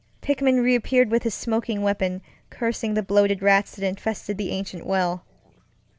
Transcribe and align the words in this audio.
Pickman 0.19 0.63
reappeared 0.63 1.11
with 1.11 1.21
his 1.21 1.35
smoking 1.35 1.83
weapon, 1.83 2.23
cursing 2.49 2.95
the 2.95 3.03
bloated 3.03 3.43
rats 3.43 3.75
that 3.75 3.85
infested 3.87 4.39
the 4.39 4.49
ancient 4.49 4.83
well. 4.83 5.23